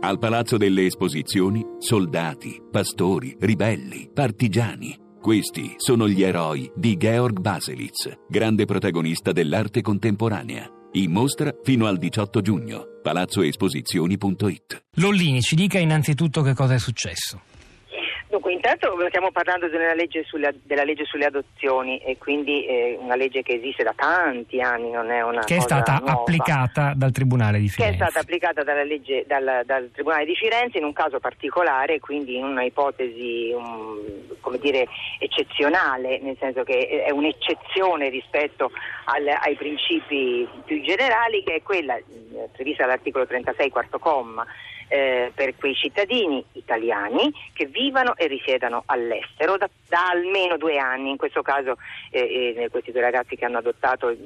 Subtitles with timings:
[0.00, 4.96] Al Palazzo delle Esposizioni, soldati, pastori, ribelli, partigiani.
[5.20, 10.70] Questi sono gli eroi di Georg Baselitz, grande protagonista dell'arte contemporanea.
[10.92, 12.84] In mostra fino al 18 giugno.
[13.02, 17.40] palazzoesposizioni.it Lollini, ci dica innanzitutto che cosa è successo.
[18.28, 23.14] Dunque, intanto stiamo parlando della legge sulle, della legge sulle adozioni e quindi eh, una
[23.16, 26.12] legge che esiste da tanti anni, non è una Che è stata nuova.
[26.12, 27.94] applicata dal Tribunale di Che Firenze.
[27.94, 32.36] è stata applicata dalla legge, dal, dal Tribunale di Firenze in un caso particolare, quindi
[32.36, 33.96] in una ipotesi um,
[34.40, 34.86] come dire,
[35.18, 38.70] eccezionale, nel senso che è un'eccezione rispetto
[39.06, 42.04] al- ai principi più generali, che è quella eh,
[42.52, 44.44] prevista dall'articolo 36, quarto comma,
[44.88, 51.10] eh, per quei cittadini italiani che vivano e risiedano all'estero da, da almeno due anni.
[51.10, 51.76] In questo caso
[52.10, 54.18] eh, eh, questi due ragazzi che hanno adottato eh,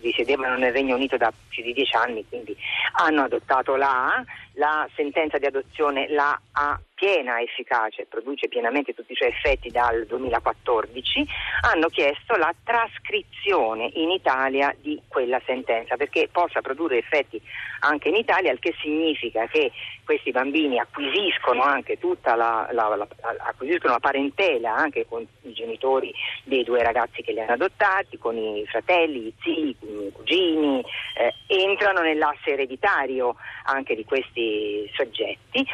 [0.00, 2.56] risiedevano nel Regno Unito da più di dieci anni, quindi
[2.92, 4.24] hanno adottato la
[4.58, 9.70] la sentenza di adozione la ha piena efficacia e produce pienamente tutti i suoi effetti
[9.70, 11.24] dal 2014,
[11.70, 17.40] hanno chiesto la trascrizione in Italia di quella sentenza perché possa produrre effetti
[17.80, 19.70] anche in Italia, il che significa che
[20.04, 23.06] questi bambini acquisiscono anche tutta la, la, la,
[23.46, 28.36] acquisiscono la parentela anche con i genitori dei due ragazzi che li hanno adottati, con
[28.36, 30.82] i fratelli, i zii, i cugini,
[31.16, 34.47] eh, entrano nell'asse ereditario anche di questi
[34.94, 35.66] soggetti.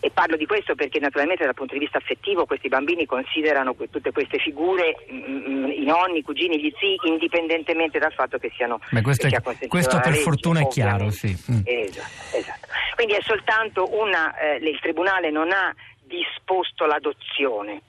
[0.00, 4.12] E parlo di questo perché naturalmente dal punto di vista affettivo questi bambini considerano tutte
[4.12, 8.78] queste figure, mm, i nonni, i cugini, gli zii, indipendentemente dal fatto che siano...
[8.90, 11.36] Beh, questo, è- questo per legge, fortuna è chiaro, sì.
[11.50, 11.60] Mm.
[11.64, 12.66] Esatto, esatto.
[12.94, 14.38] Quindi è soltanto una...
[14.38, 17.82] eh, il Tribunale non ha disposto l'adozione,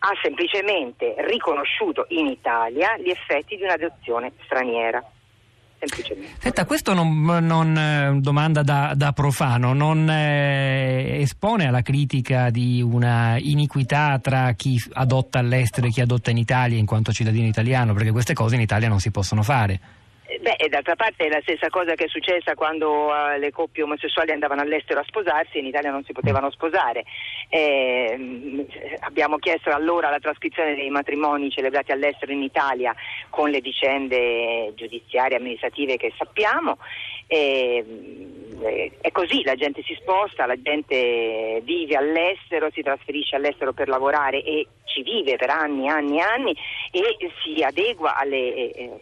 [0.00, 5.00] ha semplicemente riconosciuto in Italia gli effetti di un'adozione straniera.
[6.40, 12.82] Senta, questo non, non, eh, domanda da, da profano, non eh, espone alla critica di
[12.82, 17.94] una iniquità tra chi adotta all'estero e chi adotta in Italia in quanto cittadino italiano,
[17.94, 19.80] perché queste cose in Italia non si possono fare.
[20.38, 23.82] Eh, Beh, d'altra parte è la stessa cosa che è successa quando eh, le coppie
[23.82, 27.04] omosessuali andavano all'estero a sposarsi in Italia non si potevano sposare.
[27.48, 28.66] Eh,
[29.00, 32.94] abbiamo chiesto allora la trascrizione dei matrimoni celebrati all'estero in Italia
[33.30, 36.78] con le vicende giudiziarie e amministrative che sappiamo.
[37.26, 43.36] E, mh, eh, è così, la gente si sposta, la gente vive all'estero, si trasferisce
[43.36, 44.66] all'estero per lavorare e
[44.98, 46.56] ci vive per anni, anni, anni
[46.90, 49.00] e si adegua alle, eh,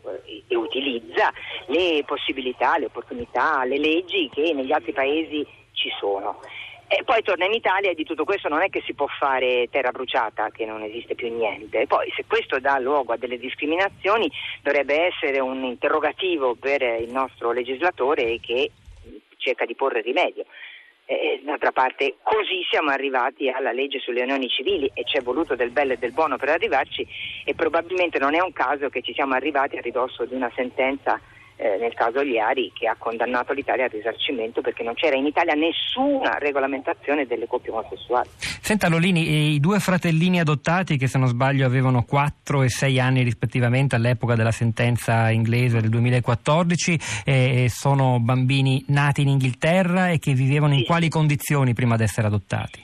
[0.48, 1.32] e utilizza
[1.66, 6.40] le possibilità, le opportunità, le leggi che negli altri paesi ci sono.
[6.88, 9.66] E poi torna in Italia e di tutto questo non è che si può fare
[9.70, 11.80] terra bruciata, che non esiste più niente.
[11.80, 14.30] E poi se questo dà luogo a delle discriminazioni
[14.62, 18.70] dovrebbe essere un interrogativo per il nostro legislatore che
[19.36, 20.44] cerca di porre rimedio.
[21.08, 25.54] Eh, d'altra parte così siamo arrivati alla legge sulle unioni civili e ci è voluto
[25.54, 27.06] del bello e del buono per arrivarci
[27.44, 31.20] e probabilmente non è un caso che ci siamo arrivati a ridosso di una sentenza
[31.56, 35.54] eh, nel caso Liari che ha condannato l'Italia al risarcimento perché non c'era in Italia
[35.54, 38.28] nessuna regolamentazione delle coppie omosessuali.
[38.60, 43.22] Senta Lolini, i due fratellini adottati che se non sbaglio avevano 4 e 6 anni
[43.22, 50.32] rispettivamente all'epoca della sentenza inglese del 2014 eh, sono bambini nati in Inghilterra e che
[50.34, 50.84] vivevano in Sì.
[50.86, 52.82] quali condizioni prima di essere adottati?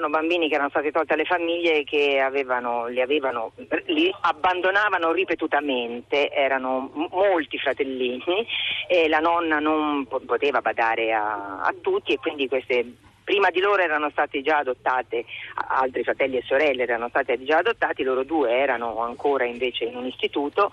[0.00, 3.52] Erano bambini che erano stati tolti alle famiglie e che avevano, li, avevano,
[3.88, 8.46] li abbandonavano ripetutamente, erano molti fratellini
[8.88, 13.60] e la nonna non po- poteva badare a, a tutti e quindi queste prima di
[13.60, 15.26] loro erano stati già adottate,
[15.68, 20.06] altri fratelli e sorelle erano stati già adottati, loro due erano ancora invece in un
[20.06, 20.72] istituto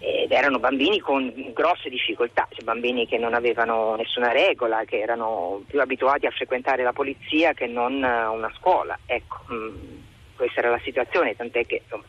[0.00, 5.62] ed erano bambini con grosse difficoltà, cioè bambini che non avevano nessuna regola, che erano
[5.66, 8.98] più abituati a frequentare la polizia che non eh, una scuola.
[9.04, 9.76] Ecco, mm,
[10.36, 12.04] questa era la situazione, tant'è che insomma,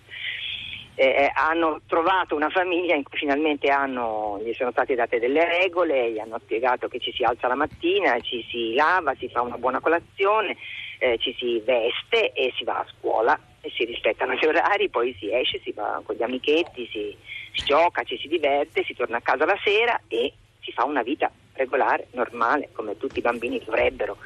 [0.96, 5.44] eh, eh, hanno trovato una famiglia in cui finalmente hanno, gli sono state date delle
[5.46, 9.42] regole, gli hanno spiegato che ci si alza la mattina, ci si lava, si fa
[9.42, 10.56] una buona colazione,
[10.98, 15.16] eh, ci si veste e si va a scuola e si rispettano gli orari, poi
[15.20, 17.16] si esce, si va con gli amichetti, si,
[17.54, 21.04] si gioca, ci si diverte, si torna a casa la sera e si fa una
[21.04, 24.18] vita regolare, normale, come tutti i bambini dovrebbero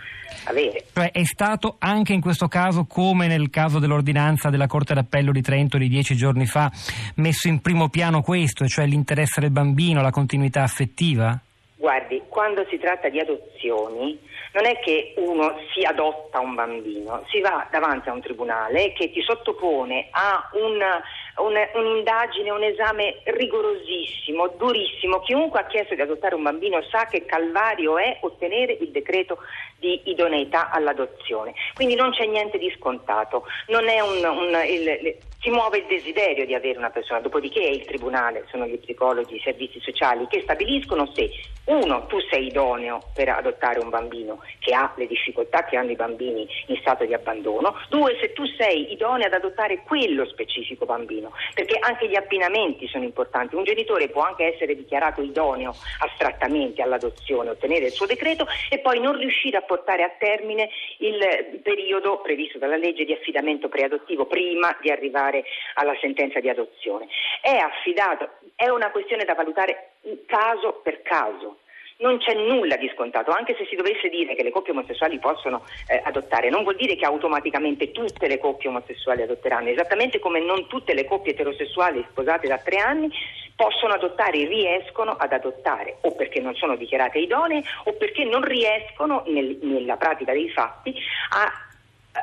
[0.46, 0.86] avere.
[0.94, 5.42] Cioè è stato anche in questo caso, come nel caso dell'ordinanza della Corte d'Appello di
[5.42, 6.72] Trento di dieci giorni fa,
[7.16, 11.40] messo in primo piano questo, cioè l'interesse del bambino, la continuità affettiva?
[11.76, 14.18] Guardi, quando si tratta di adozioni,
[14.56, 19.12] non è che uno si adotta un bambino, si va davanti a un tribunale che
[19.12, 20.82] ti sottopone a un,
[21.38, 25.20] un, un'indagine, un esame rigorosissimo, durissimo.
[25.22, 29.40] Chiunque ha chiesto di adottare un bambino sa che calvario è ottenere il decreto
[29.78, 31.54] di idoneità all'adozione.
[31.74, 36.78] Quindi non c'è niente di scontato, un, un, il, si muove il desiderio di avere
[36.78, 41.30] una persona, dopodiché è il tribunale, sono gli psicologi, i servizi sociali che stabiliscono se
[41.66, 45.96] uno, tu sei idoneo per adottare un bambino che ha le difficoltà che hanno i
[45.96, 51.25] bambini in stato di abbandono, due, se tu sei idoneo ad adottare quello specifico bambino,
[51.54, 53.56] perché anche gli abbinamenti sono importanti.
[53.56, 59.00] Un genitore può anche essere dichiarato idoneo astrattamente all'adozione, ottenere il suo decreto e poi
[59.00, 60.70] non riuscire a portare a termine
[61.00, 65.44] il periodo previsto dalla legge di affidamento preadottivo prima di arrivare
[65.76, 67.08] alla sentenza di adozione.
[67.42, 69.92] È affidato, è una questione da valutare
[70.26, 71.60] caso per caso
[71.98, 75.64] non c'è nulla di scontato, anche se si dovesse dire che le coppie omosessuali possono
[75.88, 80.68] eh, adottare, non vuol dire che automaticamente tutte le coppie omosessuali adotteranno, esattamente come non
[80.68, 83.10] tutte le coppie eterosessuali sposate da tre anni
[83.56, 89.24] possono adottare, riescono ad adottare, o perché non sono dichiarate idonee o perché non riescono
[89.28, 90.94] nel, nella pratica dei fatti
[91.30, 91.52] a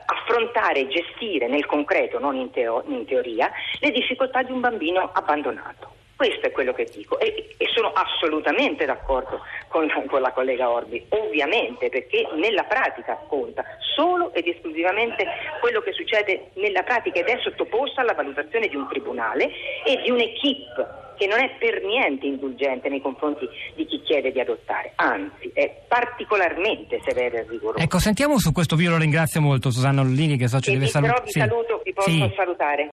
[0.07, 5.11] affrontare e gestire nel concreto, non in, teo- in teoria, le difficoltà di un bambino
[5.13, 6.02] abbandonato.
[6.23, 11.05] Questo è quello che dico e, e sono assolutamente d'accordo con, con, la collega Orbi,
[11.09, 13.65] ovviamente perché nella pratica conta
[13.97, 15.27] solo ed esclusivamente
[15.61, 19.51] quello che succede nella pratica ed è sottoposta alla valutazione di un tribunale
[19.85, 24.41] e di un'equipe che non è per niente indulgente nei confronti di chi chiede di
[24.41, 27.83] adottare, anzi è particolarmente severa e rigorosa.
[27.83, 30.87] Ecco, sentiamo su questo, io lo ringrazio molto Susanna Ollini che so ci e deve
[30.87, 31.21] salutare.
[31.21, 31.39] Però vi sì.
[31.39, 32.33] saluto, vi posso sì.
[32.35, 32.91] salutare.